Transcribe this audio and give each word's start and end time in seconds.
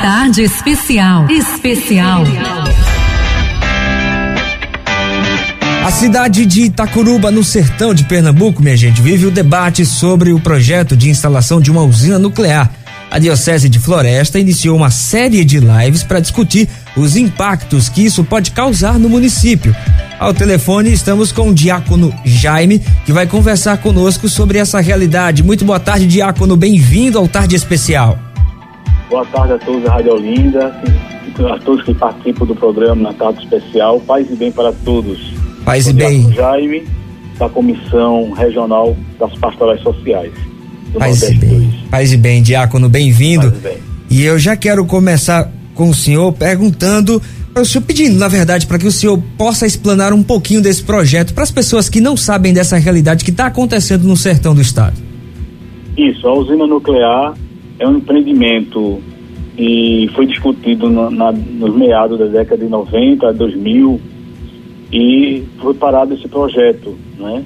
Tarde 0.00 0.40
especial. 0.40 1.30
Especial. 1.30 2.24
A 5.84 5.90
cidade 5.90 6.46
de 6.46 6.62
Itacuruba, 6.62 7.30
no 7.30 7.44
sertão 7.44 7.92
de 7.92 8.04
Pernambuco, 8.04 8.62
minha 8.62 8.78
gente, 8.78 9.02
vive 9.02 9.26
o 9.26 9.30
debate 9.30 9.84
sobre 9.84 10.32
o 10.32 10.40
projeto 10.40 10.96
de 10.96 11.10
instalação 11.10 11.60
de 11.60 11.70
uma 11.70 11.82
usina 11.82 12.18
nuclear. 12.18 12.72
A 13.10 13.18
Diocese 13.18 13.68
de 13.68 13.78
Floresta 13.78 14.38
iniciou 14.38 14.74
uma 14.74 14.90
série 14.90 15.44
de 15.44 15.60
lives 15.60 16.02
para 16.02 16.18
discutir 16.18 16.66
os 16.96 17.14
impactos 17.14 17.90
que 17.90 18.02
isso 18.02 18.24
pode 18.24 18.52
causar 18.52 18.98
no 18.98 19.10
município. 19.10 19.76
Ao 20.18 20.32
telefone 20.32 20.90
estamos 20.90 21.30
com 21.30 21.50
o 21.50 21.54
diácono 21.54 22.10
Jaime, 22.24 22.78
que 23.04 23.12
vai 23.12 23.26
conversar 23.26 23.76
conosco 23.76 24.30
sobre 24.30 24.56
essa 24.56 24.80
realidade. 24.80 25.42
Muito 25.42 25.62
boa 25.62 25.78
tarde, 25.78 26.06
diácono. 26.06 26.56
Bem-vindo 26.56 27.18
ao 27.18 27.28
Tarde 27.28 27.54
Especial. 27.54 28.29
Boa 29.10 29.26
tarde 29.26 29.54
a 29.54 29.58
todos 29.58 29.82
da 29.82 29.94
Rádio 29.94 30.12
Olinda, 30.14 30.72
a 31.52 31.58
todos 31.58 31.84
que 31.84 31.92
participam 31.92 32.46
do 32.46 32.54
programa 32.54 33.02
na 33.02 33.12
Tarde 33.12 33.42
Especial. 33.42 33.98
Paz 33.98 34.30
e 34.30 34.36
bem 34.36 34.52
para 34.52 34.72
todos. 34.72 35.18
Paz 35.64 35.88
e 35.88 35.92
bem. 35.92 36.32
Jaime, 36.32 36.84
da 37.36 37.48
Comissão 37.48 38.30
Regional 38.30 38.96
das 39.18 39.34
Pastorais 39.34 39.82
Sociais. 39.82 40.32
Paz 40.96 41.22
e 41.24 41.34
bem. 41.34 41.74
Paz 41.90 42.12
e 42.12 42.16
bem, 42.16 42.40
diácono, 42.40 42.88
bem-vindo. 42.88 43.52
E 44.08 44.22
eu 44.22 44.38
já 44.38 44.56
quero 44.56 44.86
começar 44.86 45.50
com 45.74 45.88
o 45.88 45.94
senhor 45.94 46.32
perguntando, 46.32 47.20
o 47.56 47.64
senhor 47.64 47.82
pedindo, 47.82 48.16
na 48.16 48.28
verdade, 48.28 48.64
para 48.64 48.78
que 48.78 48.86
o 48.86 48.92
senhor 48.92 49.20
possa 49.36 49.66
explanar 49.66 50.12
um 50.12 50.22
pouquinho 50.22 50.62
desse 50.62 50.84
projeto 50.84 51.34
para 51.34 51.42
as 51.42 51.50
pessoas 51.50 51.88
que 51.88 52.00
não 52.00 52.16
sabem 52.16 52.52
dessa 52.52 52.76
realidade 52.76 53.24
que 53.24 53.32
está 53.32 53.46
acontecendo 53.46 54.04
no 54.04 54.16
sertão 54.16 54.54
do 54.54 54.60
estado. 54.60 54.96
Isso, 55.96 56.28
a 56.28 56.32
usina 56.32 56.64
nuclear 56.64 57.34
é 57.80 57.88
um 57.88 57.96
empreendimento 57.96 59.00
e 59.58 60.08
foi 60.14 60.26
discutido 60.26 60.88
na, 60.88 61.10
na, 61.10 61.32
nos 61.32 61.74
meados 61.74 62.18
da 62.18 62.26
década 62.26 62.62
de 62.62 62.70
90, 62.70 63.32
2000 63.32 64.00
e 64.92 65.44
foi 65.58 65.74
parado 65.74 66.14
esse 66.14 66.28
projeto, 66.28 66.96
né? 67.18 67.42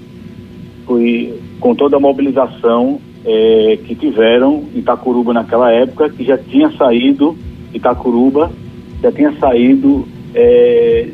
Foi 0.85 1.41
com 1.61 1.75
toda 1.75 1.97
a 1.97 2.01
mobilização 2.01 3.01
é, 3.25 3.79
que 3.87 3.95
tiveram 3.95 4.65
Itacuruba 4.75 5.33
naquela 5.33 5.71
época, 5.71 6.11
que 6.11 6.25
já 6.25 6.37
tinha 6.37 6.71
saído, 6.73 7.37
Itacuruba 7.73 8.51
já 9.01 9.13
tinha 9.13 9.33
saído 9.39 10.07
é, 10.35 11.09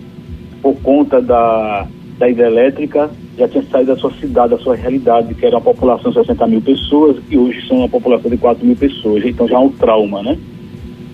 por 0.63 0.75
conta 0.77 1.21
da, 1.21 1.87
da 2.19 2.29
hidrelétrica, 2.29 3.11
já 3.39 3.49
tinha 3.49 3.63
saído 3.65 3.95
da 3.95 4.01
sua 4.01 4.13
cidade, 4.15 4.51
da 4.51 4.59
sua 4.59 4.75
realidade, 4.75 5.35
que 5.35 5.47
era 5.47 5.57
uma 5.57 5.63
população 5.63 6.11
de 6.11 6.19
60 6.19 6.47
mil 6.47 6.61
pessoas, 6.61 7.17
e 7.31 7.39
hoje 7.39 7.67
são 7.67 7.79
uma 7.79 7.89
população 7.89 8.31
de 8.31 8.37
4 8.37 8.65
mil 8.67 8.77
pessoas, 8.77 9.25
então 9.25 9.49
já 9.49 9.57
é 9.57 9.59
um 9.59 9.71
trauma, 9.71 10.23
né? 10.23 10.39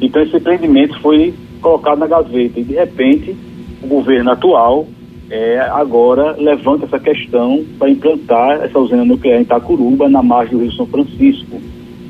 Então 0.00 0.22
esse 0.22 0.36
empreendimento 0.36 0.98
foi 1.00 1.32
colocado 1.60 1.98
na 1.98 2.06
gaveta 2.06 2.60
e 2.60 2.64
de 2.64 2.74
repente 2.74 3.34
o 3.82 3.86
governo 3.86 4.30
atual 4.30 4.86
é, 5.30 5.58
agora 5.58 6.36
levanta 6.38 6.84
essa 6.84 6.98
questão 6.98 7.64
para 7.78 7.90
implantar 7.90 8.62
essa 8.62 8.78
usina 8.78 9.04
nuclear 9.04 9.38
em 9.38 9.42
Itacuruba, 9.42 10.08
na 10.08 10.22
margem 10.22 10.56
do 10.56 10.62
Rio 10.62 10.72
São 10.72 10.86
Francisco. 10.86 11.60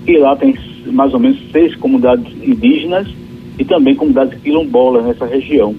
E 0.07 0.19
lá 0.19 0.37
tem 0.37 0.55
mais 0.87 1.12
ou 1.15 1.21
menos 1.21 1.39
seis 1.51 1.75
comunidades 1.77 2.31
indígenas 2.43 3.09
e 3.59 3.65
também 3.65 3.95
comunidades 3.95 4.39
quilombolas 4.41 5.05
nessa 5.05 5.25
região, 5.27 5.75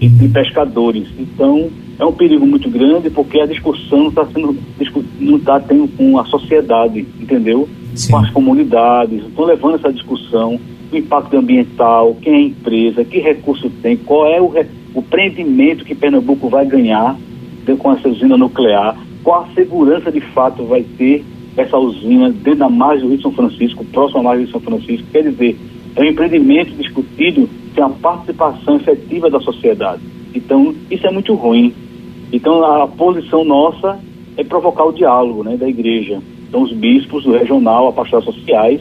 e, 0.00 0.08
de 0.08 0.28
pescadores. 0.28 1.08
Então, 1.18 1.70
é 1.98 2.04
um 2.04 2.12
perigo 2.12 2.46
muito 2.46 2.70
grande 2.70 3.10
porque 3.10 3.40
a 3.40 3.46
discussão 3.46 3.98
não 3.98 4.08
está 4.08 4.26
sendo 4.26 4.56
não 5.20 5.36
está 5.36 5.58
tendo 5.60 5.88
com 5.96 6.18
a 6.18 6.24
sociedade, 6.26 7.06
entendeu? 7.20 7.68
Sim. 7.94 8.12
Com 8.12 8.18
as 8.18 8.30
comunidades, 8.30 9.24
estão 9.26 9.44
levando 9.44 9.74
essa 9.74 9.92
discussão, 9.92 10.60
o 10.92 10.96
impacto 10.96 11.36
ambiental, 11.36 12.16
quem 12.22 12.32
é 12.32 12.36
a 12.36 12.42
empresa, 12.42 13.04
que 13.04 13.18
recurso 13.18 13.68
tem, 13.82 13.96
qual 13.96 14.26
é 14.26 14.40
o 14.40 14.52
o 14.94 15.02
prendimento 15.02 15.84
que 15.84 15.94
Pernambuco 15.94 16.48
vai 16.48 16.66
ganhar 16.66 17.16
com 17.78 17.92
essa 17.92 18.08
usina 18.08 18.36
nuclear, 18.36 18.96
qual 19.22 19.42
a 19.42 19.54
segurança 19.54 20.10
de 20.10 20.20
fato 20.20 20.64
vai 20.64 20.82
ter 20.82 21.22
essa 21.56 21.76
usina 21.76 22.30
dentro 22.30 22.60
da 22.60 22.68
margem 22.68 23.02
do 23.02 23.08
Rio 23.08 23.16
de 23.16 23.22
São 23.22 23.32
Francisco, 23.32 23.84
próximo 23.86 24.20
à 24.20 24.22
margem 24.22 24.46
do 24.46 24.50
Rio 24.50 24.60
de 24.60 24.64
São 24.64 24.78
Francisco. 24.78 25.06
Quer 25.12 25.22
dizer, 25.24 25.56
é 25.96 26.00
um 26.00 26.04
empreendimento 26.04 26.70
discutido 26.76 27.48
sem 27.74 27.82
a 27.82 27.88
participação 27.88 28.76
efetiva 28.76 29.28
da 29.28 29.40
sociedade. 29.40 30.00
Então, 30.34 30.74
isso 30.90 31.06
é 31.06 31.10
muito 31.10 31.34
ruim. 31.34 31.74
Então, 32.32 32.64
a 32.64 32.86
posição 32.86 33.44
nossa 33.44 33.98
é 34.36 34.44
provocar 34.44 34.84
o 34.84 34.92
diálogo 34.92 35.42
né, 35.42 35.56
da 35.56 35.68
igreja. 35.68 36.20
Então, 36.48 36.62
os 36.62 36.72
bispos 36.72 37.24
do 37.24 37.32
regional, 37.32 37.88
a 37.88 37.92
pastorais 37.92 38.24
sociais, 38.24 38.80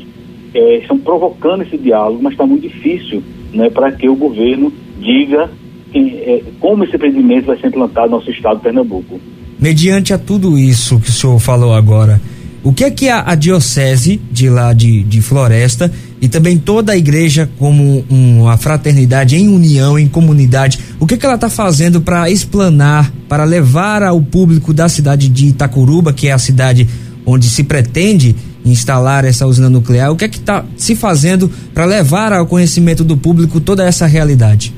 é, 0.54 0.78
estão 0.78 0.98
provocando 0.98 1.62
esse 1.62 1.78
diálogo, 1.78 2.20
mas 2.22 2.34
está 2.34 2.46
muito 2.46 2.68
difícil 2.68 3.24
né, 3.54 3.70
para 3.70 3.92
que 3.92 4.08
o 4.08 4.16
governo 4.16 4.72
diga 5.00 5.50
é, 5.94 6.44
como 6.60 6.84
esse 6.84 6.96
empreendimento 6.96 7.46
vai 7.46 7.58
ser 7.58 7.68
implantado 7.68 8.10
no 8.10 8.18
nosso 8.18 8.30
estado 8.30 8.58
de 8.58 8.64
Pernambuco. 8.64 9.20
Mediante 9.60 10.14
a 10.14 10.18
tudo 10.18 10.58
isso 10.58 11.00
que 11.00 11.10
o 11.10 11.12
senhor 11.12 11.40
falou 11.40 11.74
agora, 11.74 12.22
o 12.64 12.74
que 12.74 12.84
é 12.84 12.92
que 12.92 13.10
a, 13.10 13.24
a 13.26 13.36
diocese 13.36 14.22
de 14.32 14.50
lá 14.50 14.74
de, 14.74 15.04
de 15.04 15.22
Floresta 15.22 15.92
e 16.22 16.28
também 16.28 16.58
toda 16.58 16.94
a 16.94 16.98
igreja 16.98 17.50
como 17.60 18.04
um, 18.10 18.42
uma 18.42 18.58
fraternidade 18.58 19.36
em 19.36 19.48
união, 19.48 19.98
em 20.00 20.08
comunidade, 20.08 20.80
o 21.00 21.06
que 21.06 21.18
que 21.18 21.26
ela 21.26 21.36
está 21.36 21.50
fazendo 21.50 22.02
para 22.02 22.30
explanar, 22.30 23.12
para 23.30 23.44
levar 23.44 24.02
ao 24.04 24.22
público 24.22 24.74
da 24.74 24.90
cidade 24.90 25.30
de 25.30 25.48
Itacuruba, 25.48 26.12
que 26.12 26.28
é 26.28 26.32
a 26.32 26.38
cidade 26.38 26.88
onde 27.26 27.46
se 27.46 27.64
pretende 27.64 28.36
instalar 28.66 29.26
essa 29.26 29.46
usina 29.46 29.70
nuclear, 29.70 30.12
o 30.12 30.16
que 30.16 30.26
é 30.26 30.28
que 30.28 30.38
está 30.38 30.66
se 30.76 30.96
fazendo 30.96 31.50
para 31.74 31.86
levar 31.86 32.34
ao 32.34 32.46
conhecimento 32.46 33.04
do 33.04 33.16
público 33.16 33.60
toda 33.60 33.86
essa 33.86 34.06
realidade? 34.06 34.74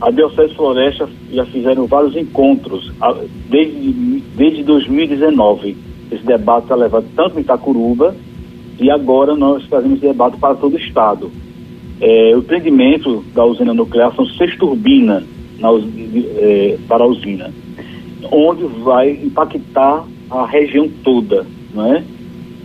A 0.00 0.10
Diocese 0.10 0.54
Floresta 0.54 1.08
já 1.32 1.44
fizeram 1.46 1.86
vários 1.86 2.16
encontros 2.16 2.92
desde, 3.48 4.22
desde 4.36 4.64
2019. 4.64 5.76
Esse 6.10 6.24
debate 6.24 6.64
está 6.64 6.74
levado 6.74 7.06
tanto 7.14 7.38
em 7.38 7.42
Itacuruba 7.42 8.14
e 8.82 8.90
agora 8.90 9.36
nós 9.36 9.64
fazemos 9.66 10.00
debate 10.00 10.36
para 10.38 10.56
todo 10.56 10.74
o 10.74 10.78
estado. 10.78 11.30
É, 12.00 12.32
o 12.34 12.40
empreendimento 12.40 13.24
da 13.32 13.44
usina 13.44 13.72
nuclear 13.72 14.12
são 14.14 14.26
seis 14.26 14.56
turbinas 14.56 15.22
na, 15.60 15.68
é, 16.36 16.76
para 16.88 17.04
a 17.04 17.06
usina, 17.06 17.50
onde 18.30 18.64
vai 18.82 19.10
impactar 19.10 20.04
a 20.28 20.44
região 20.46 20.88
toda, 21.04 21.46
não 21.72 21.94
é? 21.94 22.02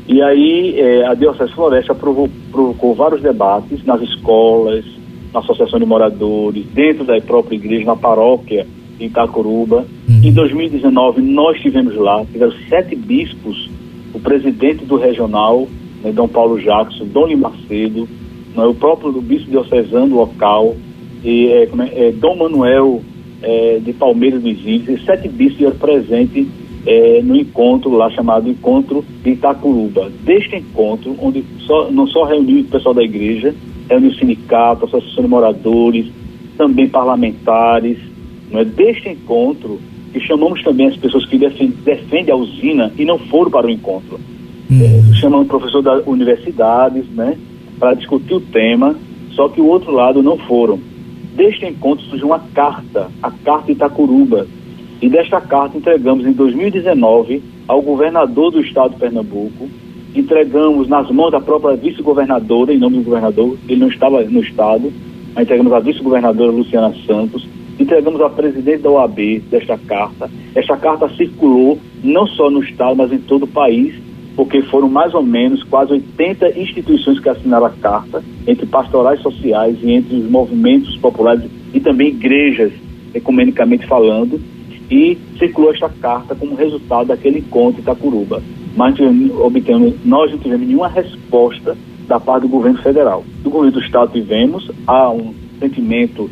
E 0.07 0.21
aí 0.21 0.79
é, 0.79 1.05
a 1.05 1.13
Diocese 1.13 1.53
Floresta 1.53 1.93
provocou, 1.93 2.29
provocou 2.51 2.95
vários 2.95 3.21
debates 3.21 3.85
nas 3.85 4.01
escolas, 4.01 4.83
na 5.31 5.41
Associação 5.41 5.77
de 5.77 5.85
Moradores, 5.85 6.65
dentro 6.73 7.03
da 7.03 7.19
própria 7.21 7.57
igreja, 7.57 7.85
na 7.85 7.95
paróquia 7.95 8.65
em 8.99 9.05
Itacuruba. 9.05 9.85
Uhum. 10.09 10.21
Em 10.23 10.31
2019, 10.31 11.21
nós 11.21 11.57
estivemos 11.57 11.95
lá, 11.95 12.25
tiveram 12.25 12.53
sete 12.69 12.95
bispos, 12.95 13.69
o 14.13 14.19
presidente 14.19 14.83
do 14.85 14.95
regional, 14.95 15.67
né, 16.03 16.11
Dom 16.11 16.27
Paulo 16.27 16.59
Jackson, 16.59 17.05
Dom 17.05 17.35
Macedo, 17.37 18.07
né, 18.55 18.65
o 18.65 18.73
próprio 18.73 19.11
do 19.11 19.21
bispo 19.21 19.49
diocesano 19.49 20.15
local, 20.15 20.75
e, 21.23 21.47
é, 21.47 21.63
é, 21.63 22.07
é, 22.07 22.11
Dom 22.11 22.35
Manuel 22.35 23.01
é, 23.41 23.79
de 23.83 23.93
Palmeiras 23.93 24.41
dos 24.41 24.59
Índios, 24.65 25.01
e 25.01 25.05
sete 25.05 25.27
bispos 25.27 25.61
estiveram 25.61 25.77
presentes 25.77 26.47
é, 26.85 27.21
no 27.21 27.35
encontro 27.35 27.91
lá 27.91 28.09
chamado 28.09 28.49
Encontro 28.49 29.03
de 29.21 29.31
Itacuruba. 29.31 30.09
Deste 30.23 30.55
encontro, 30.55 31.15
onde 31.21 31.43
só, 31.59 31.91
não 31.91 32.07
só 32.07 32.23
reuniu 32.23 32.61
o 32.61 32.63
pessoal 32.65 32.95
da 32.95 33.03
igreja, 33.03 33.53
reuniu 33.89 34.11
o 34.11 34.15
sindicato, 34.15 34.85
a 34.85 34.87
associação 34.87 35.23
de 35.23 35.29
moradores, 35.29 36.07
também 36.57 36.87
parlamentares. 36.87 37.97
Não 38.49 38.61
é? 38.61 38.65
Deste 38.65 39.09
encontro, 39.09 39.79
que 40.13 40.19
chamamos 40.21 40.63
também 40.63 40.87
as 40.87 40.95
pessoas 40.95 41.25
que 41.25 41.37
defendem, 41.37 41.73
defendem 41.83 42.33
a 42.33 42.37
usina 42.37 42.91
e 42.97 43.03
não 43.03 43.19
foram 43.19 43.51
para 43.51 43.67
o 43.67 43.69
encontro. 43.69 44.17
Uhum. 44.69 44.81
É, 44.81 45.15
chamamos 45.15 45.47
professor 45.47 45.81
das 45.81 46.05
universidades, 46.05 47.05
né, 47.09 47.37
para 47.79 47.93
discutir 47.93 48.33
o 48.33 48.41
tema, 48.41 48.95
só 49.31 49.47
que 49.47 49.61
o 49.61 49.67
outro 49.67 49.91
lado 49.91 50.21
não 50.21 50.37
foram. 50.37 50.79
Deste 51.35 51.65
encontro 51.65 52.03
surgiu 52.05 52.27
uma 52.27 52.39
carta, 52.39 53.09
a 53.21 53.29
Carta 53.29 53.71
Itacuruba, 53.71 54.47
e 55.01 55.07
desta 55.07 55.39
carta 55.39 55.77
entregamos 55.77 56.25
em 56.25 56.31
2019 56.31 57.43
ao 57.67 57.81
governador 57.81 58.51
do 58.51 58.61
estado 58.61 58.93
de 58.93 58.99
Pernambuco, 58.99 59.69
entregamos 60.15 60.87
nas 60.87 61.09
mãos 61.11 61.31
da 61.31 61.39
própria 61.39 61.75
vice-governadora, 61.75 62.73
em 62.73 62.79
nome 62.79 62.97
do 62.97 63.03
governador, 63.03 63.55
ele 63.69 63.79
não 63.79 63.89
estava 63.89 64.23
no 64.23 64.41
estado, 64.41 64.91
mas 65.35 65.43
entregamos 65.43 65.71
à 65.73 65.79
vice-governadora 65.79 66.51
Luciana 66.51 66.93
Santos, 67.05 67.47
entregamos 67.79 68.19
à 68.21 68.29
presidente 68.29 68.81
da 68.81 68.89
OAB 68.89 69.39
desta 69.51 69.77
carta. 69.77 70.29
Esta 70.55 70.75
carta 70.77 71.07
circulou 71.09 71.77
não 72.03 72.25
só 72.25 72.49
no 72.49 72.63
estado, 72.63 72.95
mas 72.95 73.11
em 73.11 73.19
todo 73.19 73.43
o 73.43 73.47
país, 73.47 73.93
porque 74.37 74.61
foram 74.61 74.87
mais 74.87 75.13
ou 75.13 75.21
menos 75.21 75.61
quase 75.63 75.91
80 75.91 76.57
instituições 76.57 77.19
que 77.19 77.27
assinaram 77.27 77.65
a 77.65 77.71
carta, 77.71 78.23
entre 78.47 78.65
pastorais 78.65 79.19
sociais 79.21 79.77
e 79.83 79.91
entre 79.91 80.15
os 80.15 80.29
movimentos 80.29 80.95
populares 80.97 81.43
e 81.73 81.79
também 81.81 82.07
igrejas, 82.07 82.71
ecumenicamente 83.13 83.85
falando, 83.85 84.39
e 84.89 85.17
circulou 85.37 85.73
esta 85.73 85.89
carta 85.89 86.33
como 86.33 86.55
resultado 86.55 87.07
daquele 87.07 87.39
encontro 87.39 87.79
em 87.79 87.81
Itacuruba 87.81 88.41
mas 88.77 88.95
obtemos, 89.39 89.95
nós 90.05 90.29
não 90.29 90.37
tivemos 90.37 90.67
nenhuma 90.67 90.87
resposta 90.87 91.75
da 92.07 92.19
parte 92.19 92.43
do 92.43 92.47
governo 92.47 92.77
federal. 92.77 93.25
Do 93.43 93.49
governo 93.49 93.71
do 93.71 93.83
estado 93.83 94.11
tivemos, 94.11 94.69
há 94.85 95.09
um 95.09 95.33
sentimento 95.59 96.29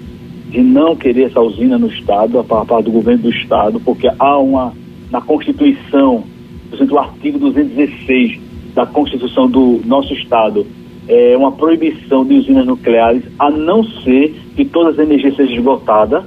de 0.51 0.62
não 0.62 0.96
querer 0.96 1.24
essa 1.24 1.42
usina 1.42 1.80
no 1.80 1.88
estado, 1.88 2.38
a 2.38 2.44
parte 2.44 2.86
do 2.86 2.92
governo 2.92 3.24
do 3.24 3.31
estado, 3.31 3.80
porque 3.80 4.08
há 4.19 4.38
uma, 4.38 4.74
na 5.10 5.19
Constituição, 5.22 6.24
exemplo, 6.73 6.95
o 6.95 7.00
artigo 7.00 7.39
216 7.39 8.39
da 8.73 8.85
Constituição 8.85 9.50
do 9.50 9.81
nosso 9.85 10.13
estado, 10.13 10.65
é 11.07 11.38
uma 11.38 11.51
proibição 11.51 12.25
de 12.25 12.33
usinas 12.33 12.65
nucleares, 12.65 13.23
a 13.38 13.50
não 13.50 13.83
ser 13.83 14.35
que 14.56 14.65
todas 14.65 14.97
as 14.97 15.06
energias 15.06 15.35
sejam 15.35 15.57
esgotadas 15.57 16.23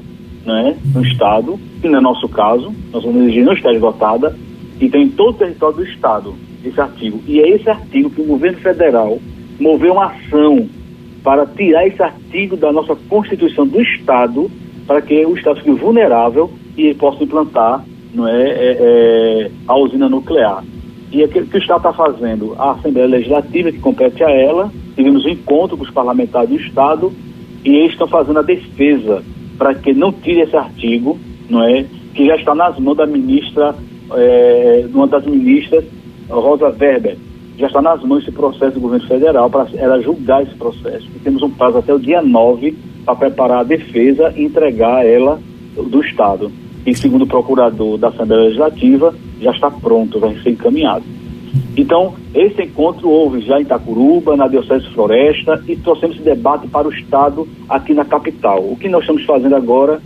né, 0.46 0.76
no 0.94 1.04
estado, 1.04 1.58
não 1.82 1.98
é 1.98 2.00
nosso 2.00 2.28
caso, 2.28 2.72
nossa 2.92 3.08
energia 3.08 3.44
não 3.44 3.52
está 3.52 3.72
esgotada, 3.72 4.36
então 4.80 5.00
em 5.00 5.08
todo 5.08 5.30
o 5.30 5.38
território 5.38 5.76
do 5.76 5.84
estado, 5.84 6.34
esse 6.64 6.80
artigo. 6.80 7.20
E 7.26 7.40
é 7.40 7.48
esse 7.50 7.68
artigo 7.68 8.10
que 8.10 8.20
o 8.20 8.26
governo 8.26 8.58
federal 8.58 9.18
moveu 9.58 9.92
uma 9.92 10.06
ação 10.06 10.68
para 11.22 11.44
tirar 11.46 11.86
esse 11.86 12.02
artigo 12.02 12.56
da 12.56 12.72
nossa 12.72 12.96
Constituição 13.08 13.66
do 13.66 13.80
Estado, 13.80 14.50
para 14.86 15.02
que 15.02 15.26
o 15.26 15.36
Estado 15.36 15.56
fique 15.56 15.72
vulnerável 15.72 16.50
e 16.76 16.94
possa 16.94 17.24
implantar 17.24 17.84
não 18.14 18.26
é, 18.26 18.42
é, 18.42 18.76
é 18.80 19.50
a 19.66 19.76
usina 19.76 20.08
nuclear. 20.08 20.64
E 21.10 21.24
o 21.24 21.28
que, 21.28 21.42
que 21.42 21.56
o 21.56 21.60
Estado 21.60 21.78
está 21.78 21.92
fazendo? 21.92 22.54
A 22.58 22.72
Assembleia 22.72 23.08
Legislativa, 23.08 23.72
que 23.72 23.78
compete 23.78 24.22
a 24.22 24.30
ela, 24.30 24.70
tivemos 24.94 25.24
um 25.24 25.28
encontro 25.28 25.76
com 25.76 25.84
os 25.84 25.90
parlamentares 25.90 26.50
do 26.50 26.56
Estado 26.56 27.12
e 27.64 27.76
eles 27.76 27.92
estão 27.92 28.06
fazendo 28.06 28.38
a 28.38 28.42
defesa 28.42 29.22
para 29.56 29.74
que 29.74 29.92
não 29.92 30.12
tire 30.12 30.42
esse 30.42 30.56
artigo, 30.56 31.18
não 31.48 31.62
é, 31.62 31.84
que 32.14 32.26
já 32.26 32.36
está 32.36 32.54
nas 32.54 32.78
mãos 32.78 32.96
da 32.96 33.06
ministra, 33.06 33.74
é, 34.12 34.86
uma 34.92 35.06
das 35.06 35.24
ministras, 35.24 35.84
Rosa 36.28 36.68
Weber, 36.78 37.16
já 37.58 37.66
está 37.66 37.82
nas 37.82 38.02
mãos 38.02 38.22
esse 38.22 38.30
processo 38.30 38.74
do 38.74 38.80
governo 38.80 39.06
federal 39.08 39.50
para 39.50 39.66
ela 39.76 40.00
julgar 40.00 40.42
esse 40.42 40.54
processo. 40.54 41.08
E 41.16 41.18
temos 41.18 41.42
um 41.42 41.50
prazo 41.50 41.78
até 41.78 41.92
o 41.92 41.98
dia 41.98 42.22
9 42.22 42.76
para 43.04 43.16
preparar 43.16 43.60
a 43.60 43.64
defesa 43.64 44.32
e 44.36 44.44
entregar 44.44 45.04
ela 45.04 45.40
do 45.74 46.00
Estado. 46.04 46.52
E 46.88 46.94
segundo 46.94 47.24
o 47.24 47.26
procurador 47.26 47.98
da 47.98 48.08
Assembleia 48.08 48.44
Legislativa, 48.44 49.14
já 49.42 49.50
está 49.50 49.70
pronto, 49.70 50.18
vai 50.18 50.34
ser 50.38 50.52
encaminhado. 50.52 51.04
Então, 51.76 52.14
esse 52.34 52.62
encontro 52.62 53.10
houve 53.10 53.42
já 53.42 53.58
em 53.58 53.62
Itacuruba, 53.62 54.34
na 54.38 54.48
Diocese 54.48 54.88
Floresta, 54.94 55.62
e 55.68 55.76
trouxemos 55.76 56.16
esse 56.16 56.24
debate 56.24 56.66
para 56.66 56.88
o 56.88 56.90
Estado 56.90 57.46
aqui 57.68 57.92
na 57.92 58.06
capital. 58.06 58.60
O 58.60 58.74
que 58.74 58.88
nós 58.88 59.02
estamos 59.02 59.22
fazendo 59.26 59.54
agora, 59.54 60.00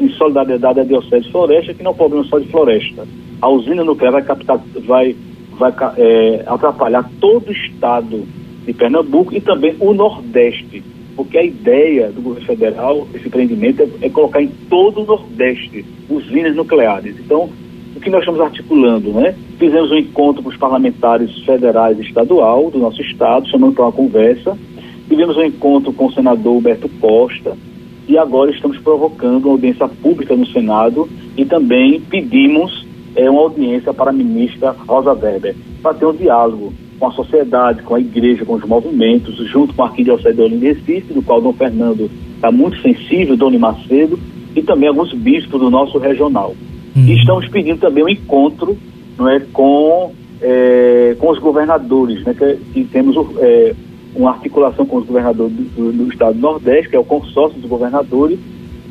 em 0.00 0.08
solidariedade 0.08 0.80
à 0.80 0.84
Diocese 0.84 1.30
Floresta, 1.30 1.74
que 1.74 1.82
não 1.82 1.90
é 1.90 1.94
um 1.94 1.96
problema 1.98 2.24
só 2.24 2.38
de 2.38 2.48
floresta. 2.48 3.06
A 3.42 3.50
usina 3.50 3.84
nuclear 3.84 4.14
vai, 4.14 4.22
captar, 4.22 4.58
vai 4.86 5.14
vai 5.58 5.74
é, 5.98 6.44
atrapalhar 6.46 7.10
todo 7.20 7.48
o 7.48 7.52
estado 7.52 8.24
de 8.64 8.72
Pernambuco 8.72 9.34
e 9.34 9.40
também 9.42 9.76
o 9.78 9.92
Nordeste, 9.92 10.82
porque 11.16 11.38
a 11.38 11.42
ideia 11.42 12.10
do 12.12 12.20
governo 12.20 12.46
federal, 12.46 13.08
esse 13.14 13.26
empreendimento, 13.26 13.82
é, 13.82 14.06
é 14.06 14.10
colocar 14.10 14.42
em 14.42 14.48
todo 14.68 15.00
o 15.00 15.06
Nordeste 15.06 15.84
usinas 16.08 16.54
nucleares. 16.54 17.16
Então, 17.18 17.48
o 17.96 18.00
que 18.00 18.10
nós 18.10 18.20
estamos 18.20 18.40
articulando, 18.40 19.10
né? 19.12 19.34
Fizemos 19.58 19.90
um 19.90 19.96
encontro 19.96 20.42
com 20.42 20.50
os 20.50 20.56
parlamentares 20.56 21.30
federais 21.44 21.98
e 21.98 22.02
estadual 22.02 22.70
do 22.70 22.78
nosso 22.78 23.00
estado, 23.00 23.48
chamando 23.48 23.72
para 23.72 23.86
uma 23.86 23.92
conversa. 23.92 24.56
Tivemos 25.08 25.36
um 25.36 25.42
encontro 25.42 25.92
com 25.92 26.06
o 26.06 26.12
senador 26.12 26.56
Humberto 26.56 26.88
Costa 27.00 27.56
e 28.06 28.18
agora 28.18 28.50
estamos 28.50 28.78
provocando 28.78 29.46
uma 29.46 29.52
audiência 29.52 29.88
pública 29.88 30.36
no 30.36 30.46
Senado 30.46 31.08
e 31.36 31.44
também 31.44 32.00
pedimos 32.00 32.86
é, 33.14 33.30
uma 33.30 33.40
audiência 33.40 33.94
para 33.94 34.10
a 34.10 34.12
ministra 34.12 34.76
Rosa 34.86 35.12
Weber, 35.12 35.56
para 35.82 35.94
ter 35.94 36.04
um 36.04 36.14
diálogo 36.14 36.72
com 36.98 37.06
a 37.06 37.12
sociedade, 37.12 37.82
com 37.82 37.94
a 37.94 38.00
igreja, 38.00 38.44
com 38.44 38.54
os 38.54 38.64
movimentos, 38.64 39.36
junto 39.48 39.74
com 39.74 39.82
a 39.82 39.86
Arquidiocese 39.86 40.34
de 40.34 40.42
Olinda 40.42 40.66
Recife, 40.66 41.12
do 41.12 41.22
qual 41.22 41.40
Dom 41.40 41.52
Fernando 41.52 42.10
está 42.34 42.50
muito 42.50 42.80
sensível, 42.80 43.36
Doni 43.36 43.58
Macedo, 43.58 44.18
e 44.54 44.62
também 44.62 44.88
alguns 44.88 45.12
bispos 45.12 45.60
do 45.60 45.70
nosso 45.70 45.98
regional. 45.98 46.54
Uhum. 46.94 47.04
E 47.06 47.18
estamos 47.18 47.48
pedindo 47.48 47.78
também 47.78 48.04
um 48.04 48.08
encontro 48.08 48.76
não 49.18 49.28
é, 49.28 49.40
com, 49.52 50.12
é, 50.40 51.16
com 51.18 51.30
os 51.30 51.38
governadores, 51.38 52.22
né, 52.24 52.34
que, 52.34 52.56
que 52.72 52.84
temos 52.84 53.16
é, 53.38 53.74
uma 54.14 54.30
articulação 54.30 54.86
com 54.86 54.96
os 54.98 55.06
governadores 55.06 55.52
do, 55.52 55.62
do, 55.62 55.92
do, 55.92 56.12
estado 56.12 56.34
do 56.34 56.40
Nordeste, 56.40 56.90
que 56.90 56.96
é 56.96 56.98
o 56.98 57.04
consórcio 57.04 57.60
dos 57.60 57.68
governadores. 57.68 58.38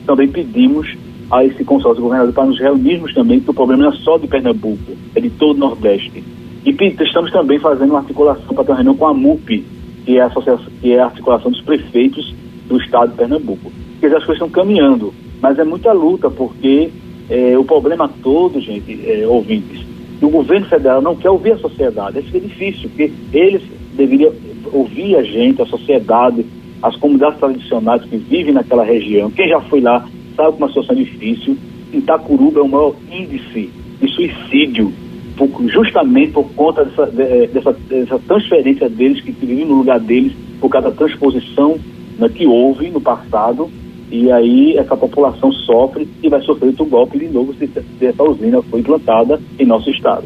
Também 0.06 0.28
pedimos 0.28 0.96
a 1.32 1.44
esse 1.44 1.64
consórcio 1.64 2.04
governador 2.04 2.34
para 2.34 2.46
nos 2.46 2.60
reunirmos 2.60 3.14
também, 3.14 3.40
porque 3.40 3.52
o 3.52 3.56
problema 3.56 3.84
não 3.84 3.90
é 3.92 3.96
só 3.98 4.18
de 4.18 4.28
Pernambuco, 4.28 4.94
é 5.16 5.20
de 5.20 5.30
todo 5.32 5.56
o 5.56 5.60
Nordeste. 5.60 6.24
E 6.66 6.72
estamos 7.04 7.32
também 7.32 7.60
fazendo 7.60 7.92
uma 7.92 8.00
articulação 8.00 8.56
para 8.56 8.64
ter 8.64 8.72
uma 8.72 8.78
reunião 8.78 8.98
com 8.98 9.06
a 9.06 9.14
MUP, 9.14 9.64
que 10.04 10.18
é 10.18 10.22
a, 10.22 10.26
associação, 10.26 10.66
que 10.82 10.94
é 10.94 11.00
a 11.00 11.06
articulação 11.06 11.52
dos 11.52 11.62
prefeitos 11.62 12.34
do 12.68 12.78
estado 12.82 13.12
de 13.12 13.18
Pernambuco. 13.18 13.72
Porque 14.00 14.16
as 14.16 14.26
coisas 14.26 14.44
estão 14.44 14.50
caminhando, 14.50 15.14
mas 15.42 15.60
é 15.60 15.64
muita 15.64 15.92
luta, 15.94 16.30
porque 16.30 16.90
é, 17.30 17.56
o 17.58 17.64
problema 17.64 18.10
todo, 18.24 18.60
gente, 18.60 19.00
é, 19.08 19.28
ouvintes, 19.28 19.86
o 20.22 20.30
governo 20.30 20.66
federal 20.66 21.02
não 21.02 21.16
quer 21.16 21.30
ouvir 21.30 21.52
a 21.52 21.58
sociedade. 21.58 22.20
Isso 22.20 22.36
é 22.36 22.40
difícil, 22.40 22.90
porque 22.90 23.12
eles 23.32 23.62
deveriam 23.96 24.34
ouvir 24.74 25.16
a 25.18 25.24
gente, 25.24 25.62
a 25.62 25.66
sociedade, 25.68 26.46
as 26.82 26.96
comunidades 26.96 27.40
tradicionais 27.40 28.04
que 28.06 28.18
vivem 28.18 28.54
naquela 28.54 28.84
região. 28.84 29.30
Quem 29.30 29.50
já 29.50 29.62
foi 29.62 29.82
lá 29.82 30.08
sabe 30.36 30.54
que 30.54 30.64
uma 30.64 30.68
situação 30.68 30.96
difícil. 30.96 31.58
Itacuruba 31.94 32.60
é 32.60 32.64
o 32.64 32.68
maior 32.68 32.96
índice 33.10 33.70
de 34.02 34.08
suicídio, 34.12 34.92
por, 35.36 35.50
justamente 35.68 36.32
por 36.32 36.46
conta 36.52 36.86
dessa, 36.86 37.10
eh, 37.18 37.50
dessa, 37.54 37.76
dessa, 37.90 38.20
transferência 38.20 38.90
deles, 38.90 39.22
que 39.22 39.32
vivem 39.32 39.66
no 39.66 39.76
lugar 39.76 40.00
deles, 40.00 40.34
por 40.60 40.70
causa 40.70 40.90
da 40.90 40.96
transposição 40.96 41.78
né, 42.18 42.30
que 42.30 42.46
houve 42.46 42.90
no 42.90 43.02
passado. 43.02 43.70
E 44.12 44.32
aí 44.32 44.78
essa 44.78 44.96
população 44.96 45.52
sofre 45.52 46.08
e 46.22 46.30
vai 46.30 46.42
sofrer 46.42 46.68
outro 46.68 46.86
golpe 46.86 47.20
de 47.20 47.28
novo 47.28 47.54
se, 47.56 47.68
se 47.68 48.06
essa 48.06 48.24
usina 48.24 48.62
foi 48.64 48.80
implantada 48.80 49.40
em 49.60 49.66
nosso 49.66 49.90
estado. 49.90 50.24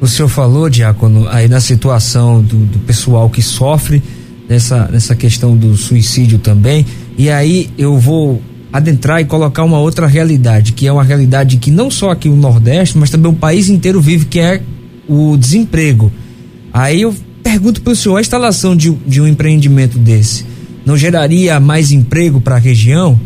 O 0.00 0.06
senhor 0.06 0.28
falou, 0.28 0.70
Diácono, 0.70 1.28
aí 1.28 1.48
na 1.48 1.60
situação 1.60 2.40
do, 2.42 2.56
do 2.56 2.78
pessoal 2.80 3.28
que 3.28 3.42
sofre 3.42 4.02
nessa, 4.48 4.88
nessa 4.90 5.14
questão 5.14 5.56
do 5.56 5.74
suicídio 5.76 6.38
também. 6.38 6.86
E 7.16 7.30
aí 7.30 7.68
eu 7.76 7.96
vou 7.96 8.40
adentrar 8.74 9.20
e 9.20 9.24
colocar 9.24 9.62
uma 9.62 9.78
outra 9.78 10.04
realidade, 10.04 10.72
que 10.72 10.84
é 10.84 10.92
uma 10.92 11.04
realidade 11.04 11.58
que 11.58 11.70
não 11.70 11.88
só 11.88 12.10
aqui 12.10 12.28
o 12.28 12.34
Nordeste, 12.34 12.98
mas 12.98 13.08
também 13.08 13.30
o 13.30 13.34
país 13.36 13.68
inteiro 13.68 14.00
vive, 14.00 14.26
que 14.26 14.40
é 14.40 14.60
o 15.08 15.36
desemprego. 15.36 16.10
Aí 16.72 17.02
eu 17.02 17.14
pergunto 17.40 17.80
para 17.80 17.92
o 17.92 17.94
senhor, 17.94 18.16
a 18.16 18.20
instalação 18.20 18.74
de, 18.74 18.90
de 18.90 19.20
um 19.20 19.28
empreendimento 19.28 19.96
desse 19.96 20.44
não 20.84 20.96
geraria 20.96 21.60
mais 21.60 21.92
emprego 21.92 22.40
para 22.40 22.56
a 22.56 22.58
região? 22.58 23.16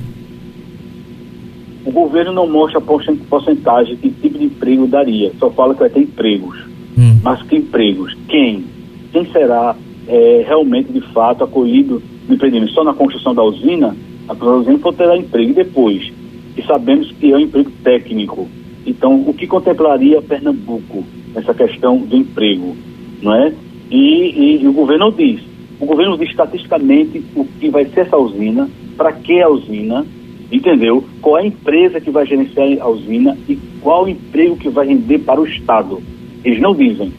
O 1.83 1.90
governo 1.90 2.35
não 2.35 2.47
mostra 2.47 2.78
porcentagem 2.78 3.97
de 3.97 4.02
que 4.02 4.11
tipo 4.11 4.38
de 4.38 4.45
emprego 4.45 4.87
daria, 4.87 5.33
só 5.38 5.49
fala 5.49 5.73
que 5.73 5.81
vai 5.81 5.88
ter 5.88 6.00
empregos. 6.00 6.59
Hum. 6.99 7.21
Mas 7.23 7.43
que 7.45 7.57
empregos? 7.57 8.14
Quem? 8.28 8.67
Quem 9.11 9.25
será 9.33 9.75
é, 10.07 10.45
realmente, 10.47 10.93
de 10.93 11.00
fato, 11.14 11.43
acolhido 11.43 12.02
no 12.28 12.35
empreendimento? 12.35 12.73
Só 12.73 12.85
na 12.85 12.93
construção 12.93 13.35
da 13.35 13.43
usina? 13.43 13.97
A 14.28 14.35
usina 14.35 14.78
for 14.78 14.94
terá 14.94 15.16
emprego 15.16 15.54
depois. 15.54 16.12
E 16.56 16.62
sabemos 16.62 17.11
que 17.12 17.32
é 17.32 17.37
um 17.37 17.40
emprego 17.40 17.70
técnico. 17.82 18.49
Então, 18.87 19.23
o 19.26 19.35
que 19.35 19.47
contemplaria 19.47 20.23
Pernambuco 20.23 21.04
nessa 21.35 21.54
questão 21.54 21.99
do 21.99 22.16
emprego, 22.16 22.76
não 23.23 23.35
é? 23.35 23.52
E, 23.90 23.97
e, 23.97 24.62
e 24.62 24.68
o 24.68 24.73
governo 24.73 25.12
diz. 25.12 25.40
O 25.80 25.87
governo 25.87 26.18
diz 26.18 26.30
estatisticamente 26.30 27.23
o 27.37 27.44
que 27.44 27.70
vai 27.70 27.85
ser 27.87 28.00
essa 28.00 28.16
usina, 28.16 28.68
para 28.97 29.12
que 29.12 29.40
a 29.40 29.49
usina, 29.49 30.04
entendeu? 30.50 31.04
Qual 31.20 31.38
é 31.38 31.42
a 31.42 31.47
empresa 31.47 32.00
que 32.00 32.11
vai 32.11 32.26
gerenciar 32.26 32.66
a 32.80 32.88
usina 32.88 33.37
e 33.49 33.56
qual 33.80 34.04
o 34.04 34.08
emprego 34.08 34.56
que 34.56 34.68
vai 34.68 34.87
render 34.87 35.18
para 35.20 35.40
o 35.40 35.47
Estado. 35.47 36.00
Eles 36.44 36.61
não 36.61 36.75
dizem. 36.75 37.12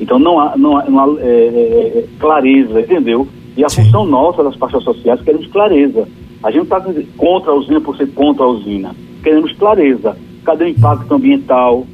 Então 0.00 0.18
não 0.18 0.40
há, 0.40 0.56
não 0.56 0.76
há, 0.76 0.84
não 0.84 0.98
há 0.98 1.20
é, 1.20 1.26
é, 1.26 1.98
é 1.98 2.04
clareza, 2.18 2.80
entendeu? 2.80 3.26
E 3.56 3.64
a 3.64 3.68
Sim. 3.68 3.84
função 3.84 4.06
nossa 4.06 4.42
das 4.42 4.56
partes 4.56 4.82
sociais 4.82 5.20
é 5.20 5.24
queremos 5.24 5.46
clareza. 5.48 6.08
A 6.42 6.50
gente 6.50 6.68
não 6.68 6.78
está 6.78 6.80
contra 7.16 7.52
a 7.52 7.54
usina 7.54 7.80
por 7.80 7.96
ser 7.96 8.08
contra 8.12 8.44
a 8.44 8.48
usina. 8.48 8.94
Queremos 9.22 9.52
clareza. 9.52 10.16
Cadê 10.44 10.64
o 10.64 10.68
impacto 10.68 11.14
ambiental? 11.14 11.86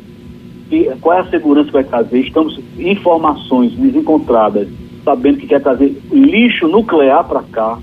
E 0.70 0.84
qual 1.00 1.18
é 1.18 1.20
a 1.20 1.30
segurança 1.30 1.66
que 1.66 1.72
vai 1.72 1.84
trazer? 1.84 2.20
Estamos 2.20 2.58
informações 2.78 3.72
desencontradas, 3.72 4.68
sabendo 5.04 5.38
que 5.38 5.46
quer 5.46 5.62
trazer 5.62 5.96
lixo 6.10 6.66
nuclear 6.68 7.24
para 7.24 7.42
cá, 7.42 7.78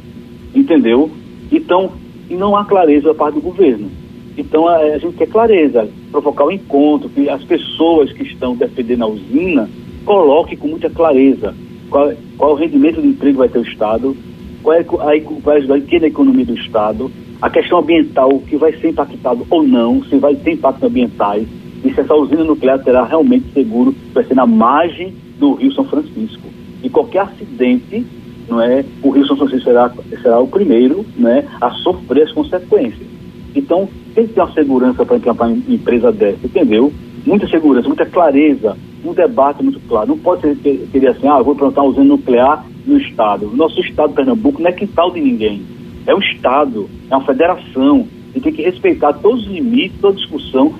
entendeu? 0.53 1.09
Então, 1.51 1.91
e 2.29 2.35
não 2.35 2.55
há 2.55 2.65
clareza 2.65 3.07
da 3.07 3.13
parte 3.13 3.35
do 3.35 3.41
governo. 3.41 3.89
Então, 4.37 4.67
a, 4.67 4.77
a 4.77 4.97
gente 4.97 5.17
quer 5.17 5.27
clareza, 5.27 5.87
provocar 6.11 6.45
o 6.45 6.47
um 6.47 6.51
encontro, 6.51 7.09
que 7.09 7.29
as 7.29 7.43
pessoas 7.43 8.11
que 8.11 8.23
estão 8.23 8.55
defendendo 8.55 9.03
a 9.03 9.07
usina 9.07 9.69
coloquem 10.03 10.57
com 10.57 10.67
muita 10.67 10.89
clareza 10.89 11.55
qual, 11.89 12.13
qual 12.37 12.51
o 12.51 12.55
rendimento 12.55 13.01
de 13.01 13.07
emprego 13.07 13.39
vai 13.39 13.49
ter 13.49 13.59
o 13.59 13.63
Estado, 13.63 14.15
qual 14.65 14.75
é, 14.75 14.79
a, 14.79 15.39
vai 15.43 15.57
ajudar 15.57 15.77
em 15.77 15.99
na 15.99 16.07
economia 16.07 16.43
do 16.43 16.55
Estado, 16.55 17.11
a 17.39 17.49
questão 17.51 17.77
ambiental, 17.77 18.39
que 18.39 18.57
vai 18.57 18.73
ser 18.73 18.89
impactado 18.89 19.45
ou 19.47 19.61
não, 19.61 20.03
se 20.05 20.17
vai 20.17 20.35
ter 20.35 20.53
impactos 20.53 20.81
ambientais, 20.81 21.47
e 21.83 21.93
se 21.93 22.01
essa 22.01 22.15
usina 22.15 22.43
nuclear 22.43 22.83
terá 22.83 23.05
realmente 23.05 23.45
seguro, 23.53 23.93
vai 24.11 24.23
ser 24.23 24.33
na 24.33 24.47
margem 24.47 25.13
do 25.39 25.53
Rio 25.53 25.71
São 25.71 25.85
Francisco. 25.85 26.47
E 26.81 26.89
qualquer 26.89 27.21
acidente, 27.21 28.03
não 28.49 28.59
é, 28.59 28.83
o 29.03 29.11
Rio 29.11 29.27
São 29.27 29.37
Francisco 29.37 29.65
será, 29.65 29.91
será 30.19 30.39
o 30.39 30.47
primeiro 30.47 31.05
né, 31.15 31.45
a 31.61 31.69
sofrer 31.69 32.23
as 32.23 32.31
consequências. 32.31 33.07
Então, 33.53 33.87
tem 34.15 34.25
que 34.25 34.33
ter 34.33 34.41
uma 34.41 34.51
segurança 34.51 35.05
para 35.05 35.17
implantar 35.17 35.47
uma 35.47 35.57
empresa 35.69 36.11
dessa, 36.11 36.43
entendeu? 36.43 36.91
Muita 37.23 37.47
segurança, 37.47 37.87
muita 37.87 38.05
clareza, 38.05 38.75
um 39.05 39.13
debate 39.13 39.63
muito 39.63 39.79
claro. 39.87 40.09
Não 40.09 40.17
pode 40.17 40.41
ser 40.41 40.87
querer 40.91 41.09
assim, 41.09 41.27
ah, 41.27 41.41
vou 41.41 41.53
implantar 41.53 41.83
uma 41.83 41.91
usina 41.91 42.05
nuclear 42.05 42.65
no 42.85 42.97
Estado. 42.97 43.47
O 43.47 43.55
nosso 43.55 43.79
Estado 43.81 44.13
Pernambuco 44.13 44.61
não 44.61 44.69
é 44.69 44.73
quintal 44.73 45.11
de 45.11 45.21
ninguém. 45.21 45.61
É 46.05 46.13
um 46.13 46.19
Estado, 46.19 46.89
é 47.09 47.15
uma 47.15 47.25
federação. 47.25 48.07
E 48.35 48.39
tem 48.39 48.53
que 48.53 48.61
respeitar 48.61 49.13
todos 49.13 49.45
os 49.45 49.51
limites, 49.51 49.99
toda 49.99 50.17
discussão, 50.17 50.73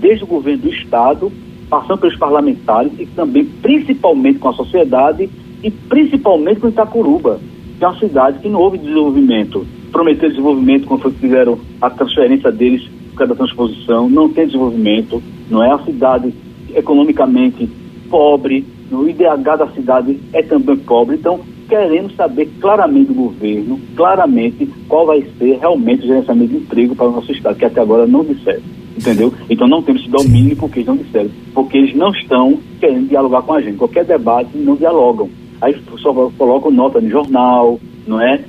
desde 0.00 0.24
o 0.24 0.26
governo 0.26 0.62
do 0.62 0.68
Estado, 0.72 1.32
passando 1.68 1.98
pelos 1.98 2.16
parlamentares 2.16 2.92
e 2.98 3.06
também, 3.06 3.44
principalmente 3.44 4.38
com 4.38 4.48
a 4.48 4.54
sociedade 4.54 5.28
e 5.62 5.70
principalmente 5.70 6.60
com 6.60 6.68
Itacuruba, 6.68 7.40
que 7.78 7.84
é 7.84 7.88
uma 7.88 7.98
cidade 7.98 8.38
que 8.40 8.48
não 8.48 8.60
houve 8.60 8.78
desenvolvimento. 8.78 9.66
Prometeram 9.92 10.30
desenvolvimento 10.30 10.86
quando 10.86 11.10
fizeram 11.12 11.58
a 11.80 11.88
transferência 11.90 12.50
deles 12.50 12.82
por 13.10 13.18
causa 13.18 13.34
da 13.34 13.38
transposição, 13.38 14.10
não 14.10 14.28
tem 14.28 14.46
desenvolvimento, 14.46 15.22
não 15.48 15.62
é 15.62 15.72
a 15.72 15.78
cidade 15.78 16.34
economicamente 16.74 17.68
pobre, 18.10 18.66
o 18.90 19.08
IDH 19.08 19.56
da 19.58 19.68
cidade 19.68 20.18
é 20.32 20.42
também 20.42 20.76
pobre, 20.76 21.16
então 21.16 21.40
queremos 21.68 22.14
saber 22.14 22.48
claramente 22.60 23.08
do 23.08 23.14
governo, 23.14 23.80
claramente 23.96 24.66
qual 24.88 25.06
vai 25.06 25.24
ser 25.38 25.58
realmente 25.58 26.04
o 26.04 26.06
gerenciamento 26.06 26.52
de 26.52 26.56
emprego 26.58 26.94
para 26.94 27.08
o 27.08 27.12
nosso 27.12 27.32
estado, 27.32 27.56
que 27.56 27.64
até 27.64 27.80
agora 27.80 28.06
não 28.06 28.24
disseram, 28.24 28.62
entendeu? 28.96 29.32
Então 29.50 29.66
não 29.66 29.82
temos 29.82 30.02
esse 30.02 30.10
domínio 30.10 30.56
porque 30.56 30.78
eles 30.78 30.86
não 30.86 30.96
disseram, 30.96 31.30
porque 31.52 31.78
eles 31.78 31.94
não 31.96 32.10
estão 32.10 32.58
querendo 32.80 33.08
dialogar 33.08 33.42
com 33.42 33.54
a 33.54 33.60
gente. 33.60 33.76
Qualquer 33.76 34.04
debate 34.04 34.50
não 34.54 34.76
dialogam. 34.76 35.28
Aí 35.60 35.74
só 35.98 36.12
colocam 36.36 36.70
nota 36.70 37.00
no 37.00 37.08
jornal, 37.08 37.80
não 38.06 38.20
é? 38.20 38.40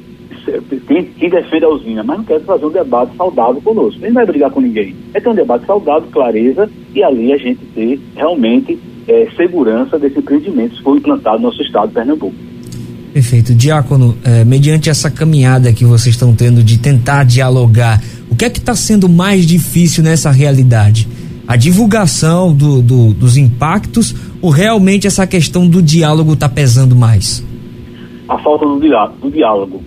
Quem, 0.88 1.04
quem 1.04 1.30
defende 1.30 1.66
a 1.66 1.70
usina, 1.70 2.04
mas 2.04 2.18
não 2.18 2.26
quer 2.26 2.40
fazer 2.42 2.66
um 2.66 2.72
debate 2.72 3.16
saudável 3.18 3.62
conosco. 3.62 4.00
Ele 4.00 4.08
não 4.08 4.16
vai 4.16 4.26
brigar 4.26 4.52
com 4.52 4.62
ninguém. 4.62 4.96
É 5.14 5.20
ter 5.20 5.30
um 5.30 5.36
debate 5.36 5.66
saudável, 5.66 6.08
clareza, 6.10 6.70
e 6.94 7.04
ali 7.04 7.34
a 7.34 7.38
gente 7.38 7.66
ter 7.74 8.00
realmente 8.16 8.80
é, 9.08 9.28
segurança 9.36 9.98
desse 9.98 10.20
empreendimento 10.20 10.76
que 10.76 10.84
foi 10.84 10.98
implantado 10.98 11.38
no 11.38 11.44
nosso 11.44 11.62
estado 11.62 11.88
de 11.88 11.94
Pernambuco. 11.94 12.36
Perfeito. 13.14 13.56
Diácono, 13.56 14.16
é, 14.24 14.44
mediante 14.44 14.90
essa 14.90 15.10
caminhada 15.10 15.74
que 15.74 15.86
vocês 15.86 16.14
estão 16.14 16.36
tendo 16.36 16.62
de 16.62 16.78
tentar 16.78 17.24
dialogar, 17.24 18.02
o 18.30 18.36
que 18.36 18.46
é 18.46 18.50
que 18.50 18.60
está 18.60 18.76
sendo 18.76 19.10
mais 19.10 19.46
difícil 19.46 20.04
nessa 20.04 20.30
realidade? 20.30 21.08
A 21.48 21.56
divulgação 21.56 22.54
do, 22.54 22.82
do, 22.82 23.14
dos 23.14 23.38
impactos 23.38 24.14
ou 24.42 24.50
realmente 24.52 25.08
essa 25.08 25.26
questão 25.26 25.68
do 25.68 25.82
diálogo 25.82 26.34
está 26.34 26.50
pesando 26.50 26.96
mais? 26.96 27.44
A 28.28 28.38
falta 28.40 28.66
do, 28.66 28.78
do 28.78 29.32
diálogo, 29.32 29.82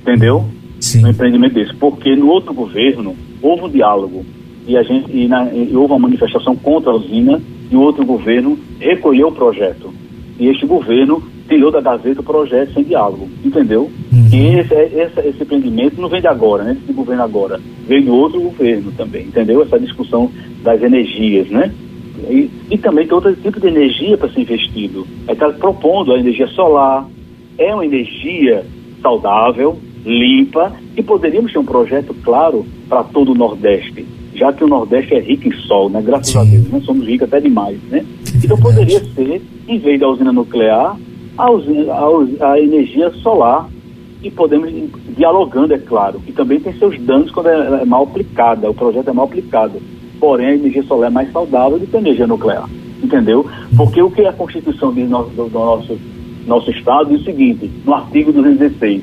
entendeu? 0.00 0.46
Sim. 0.78 1.02
No 1.02 1.10
empreendimento 1.10 1.54
desse. 1.54 1.74
Porque 1.74 2.14
no 2.14 2.28
outro 2.28 2.54
governo 2.54 3.16
houve 3.42 3.64
um 3.64 3.68
diálogo 3.68 4.24
e, 4.66 4.76
a 4.76 4.82
gente, 4.84 5.10
e, 5.12 5.26
na, 5.26 5.52
e 5.52 5.76
houve 5.76 5.92
uma 5.92 5.98
manifestação 5.98 6.54
contra 6.54 6.90
a 6.90 6.94
usina 6.94 7.42
e 7.70 7.76
o 7.76 7.80
outro 7.80 8.04
governo 8.04 8.58
recolheu 8.78 9.28
o 9.28 9.32
projeto. 9.32 9.92
E 10.38 10.48
este 10.48 10.66
governo 10.66 11.22
tirou 11.48 11.70
da 11.70 11.80
Gazeta 11.80 12.20
o 12.20 12.24
projeto 12.24 12.74
sem 12.74 12.84
diálogo, 12.84 13.28
entendeu? 13.44 13.90
Uhum. 14.12 14.28
E 14.32 14.58
esse, 14.58 14.74
esse, 14.74 15.20
esse 15.20 15.42
empreendimento 15.42 16.00
não 16.00 16.08
vem 16.08 16.20
de 16.20 16.26
agora, 16.26 16.64
né? 16.64 16.76
Esse 16.82 16.92
governo 16.92 17.22
agora, 17.22 17.60
veio 17.86 18.04
do 18.04 18.14
outro 18.14 18.40
governo 18.40 18.92
também, 18.96 19.26
entendeu? 19.26 19.62
Essa 19.62 19.78
discussão 19.78 20.30
das 20.62 20.82
energias, 20.82 21.48
né? 21.48 21.72
E, 22.28 22.50
e 22.70 22.78
também 22.78 23.06
tem 23.06 23.14
outro 23.14 23.34
tipo 23.36 23.60
de 23.60 23.68
energia 23.68 24.16
para 24.16 24.28
ser 24.30 24.40
investido. 24.40 25.06
É 25.28 25.32
está 25.32 25.50
propondo 25.50 26.12
a 26.12 26.18
energia 26.18 26.48
solar, 26.48 27.06
é 27.58 27.72
uma 27.72 27.84
energia 27.84 28.64
saudável, 29.00 29.78
limpa, 30.04 30.72
e 30.96 31.02
poderíamos 31.02 31.52
ter 31.52 31.58
um 31.58 31.64
projeto 31.64 32.14
claro 32.22 32.66
para 32.88 33.04
todo 33.04 33.32
o 33.32 33.34
Nordeste 33.34 34.04
já 34.36 34.52
que 34.52 34.62
o 34.62 34.68
Nordeste 34.68 35.14
é 35.14 35.20
rico 35.20 35.48
em 35.48 35.52
sol, 35.62 35.88
né? 35.88 36.02
Graças 36.02 36.28
Sim. 36.28 36.38
a 36.38 36.44
Deus, 36.44 36.70
nós 36.70 36.84
somos 36.84 37.06
ricos 37.06 37.26
até 37.26 37.40
demais, 37.40 37.78
né? 37.90 37.98
É 38.00 38.44
então 38.44 38.56
poderia 38.58 39.02
ser, 39.14 39.42
em 39.66 39.78
vez 39.78 39.98
da 39.98 40.08
usina 40.08 40.32
nuclear, 40.32 40.96
a, 41.36 41.50
usina, 41.50 41.92
a, 41.92 42.52
a, 42.52 42.60
energia 42.60 43.10
solar 43.22 43.68
e 44.22 44.30
podemos 44.30 44.70
dialogando, 45.16 45.74
é 45.74 45.78
claro, 45.78 46.20
que 46.20 46.32
também 46.32 46.60
tem 46.60 46.72
seus 46.74 46.98
danos 47.00 47.30
quando 47.30 47.48
é, 47.48 47.82
é 47.82 47.84
mal 47.84 48.04
aplicada, 48.04 48.70
o 48.70 48.74
projeto 48.74 49.08
é 49.08 49.12
mal 49.12 49.26
aplicado. 49.26 49.80
Porém, 50.20 50.46
a 50.46 50.54
energia 50.54 50.82
solar 50.84 51.10
é 51.10 51.12
mais 51.12 51.30
saudável 51.32 51.78
do 51.78 51.86
que 51.86 51.96
a 51.96 52.00
energia 52.00 52.26
nuclear, 52.26 52.68
entendeu? 53.02 53.46
Porque 53.76 54.00
o 54.00 54.10
que 54.10 54.24
a 54.24 54.32
Constituição 54.32 54.92
diz 54.92 55.08
do, 55.08 55.22
do 55.24 55.48
nosso, 55.50 55.98
nosso 56.46 56.70
Estado 56.70 57.10
diz 57.10 57.20
o 57.20 57.24
seguinte, 57.24 57.70
no 57.84 57.94
artigo 57.94 58.32
216, 58.32 59.02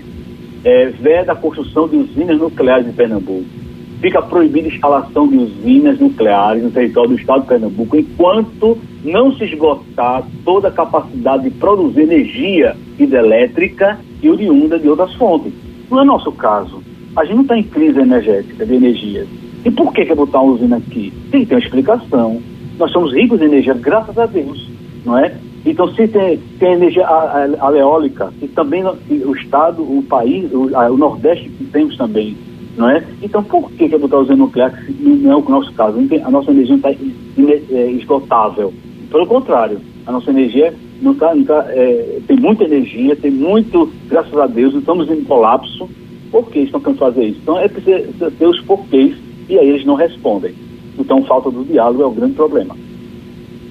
é, 0.64 0.88
veda 0.88 1.34
a 1.34 1.36
construção 1.36 1.88
de 1.88 1.98
usinas 1.98 2.40
nucleares 2.40 2.88
em 2.88 2.94
Pernambuco 2.94 3.63
fica 4.04 4.22
proibida 4.22 4.68
a 4.68 4.72
instalação 4.72 5.30
de 5.30 5.38
usinas 5.38 5.98
nucleares 5.98 6.62
no 6.62 6.70
território 6.70 7.12
do 7.12 7.16
estado 7.16 7.44
de 7.44 7.48
Pernambuco 7.48 7.96
enquanto 7.96 8.78
não 9.02 9.34
se 9.34 9.46
esgotar 9.46 10.24
toda 10.44 10.68
a 10.68 10.72
capacidade 10.72 11.44
de 11.44 11.52
produzir 11.52 12.02
energia 12.02 12.76
hidrelétrica 13.00 13.98
e 14.22 14.30
oriunda 14.30 14.78
de 14.78 14.90
outras 14.90 15.14
fontes. 15.14 15.54
Não 15.90 16.02
é 16.02 16.06
nosso 16.06 16.34
caso. 16.34 16.84
A 17.16 17.24
gente 17.24 17.36
não 17.36 17.42
está 17.44 17.58
em 17.58 17.64
crise 17.64 17.98
energética 17.98 18.66
de 18.66 18.76
energia. 18.76 19.26
E 19.64 19.72
por 19.72 19.94
que 19.94 20.04
quer 20.04 20.16
botar 20.16 20.42
uma 20.42 20.54
usina 20.54 20.76
aqui? 20.76 21.14
Tem 21.32 21.42
que 21.42 21.48
ter 21.48 21.56
uma 21.56 21.62
explicação. 21.62 22.42
Nós 22.78 22.92
somos 22.92 23.14
ricos 23.14 23.42
em 23.42 23.46
energia, 23.46 23.74
graças 23.74 24.18
a 24.18 24.26
Deus, 24.26 24.70
não 25.06 25.18
é? 25.18 25.34
Então, 25.66 25.88
se 25.94 26.10
tem, 26.10 26.38
tem 26.60 26.74
energia 26.74 27.08
aleólica, 27.08 28.34
e 28.42 28.50
também 28.50 28.84
o 28.84 29.34
Estado, 29.38 29.82
o 29.82 30.04
país, 30.04 30.52
o, 30.52 30.66
o 30.76 30.98
Nordeste 30.98 31.50
temos 31.72 31.96
também 31.96 32.36
não 32.78 32.90
é? 32.90 33.04
Então, 33.22 33.44
por 33.44 33.72
que 33.72 33.88
quer 33.90 34.00
botar 34.00 34.18
usina 34.18 34.36
nuclear 34.36 34.84
se 34.86 34.92
não 34.94 35.32
é 35.32 35.36
o 35.36 35.50
nosso 35.50 35.72
caso? 35.74 35.98
A 36.24 36.32
nossa 36.32 36.52
energia 36.52 36.78
não 36.78 36.90
está 36.90 36.92
é, 36.92 37.92
esgotável. 37.92 38.74
Pelo 39.12 39.28
contrário, 39.28 39.80
a 40.06 40.12
nossa 40.12 40.30
energia 40.30 40.74
não 41.02 41.12
está, 41.12 41.36
não 41.36 41.44
tá, 41.44 41.66
é, 41.70 42.20
tem 42.28 42.38
muita 42.38 42.64
energia, 42.64 43.16
tem 43.16 43.32
muito, 43.32 43.92
graças 44.08 44.36
a 44.38 44.48
Deus, 44.48 44.74
estamos 44.74 45.10
em 45.10 45.24
colapso. 45.24 45.90
Por 46.32 46.50
que 46.50 46.60
estão 46.60 46.80
querendo 46.80 46.98
fazer 46.98 47.26
isso? 47.26 47.40
Então, 47.44 47.60
é 47.60 47.68
preciso 47.68 48.32
ter 48.32 48.48
os 48.48 48.60
porquês 48.62 49.16
e 49.48 49.58
aí 49.58 49.70
eles 49.70 49.86
não 49.86 49.96
respondem. 49.96 50.56
Então, 50.98 51.24
falta 51.26 51.52
do 51.52 51.64
diálogo 51.64 52.02
é 52.02 52.06
o 52.06 52.12
grande 52.12 52.34
problema. 52.34 52.76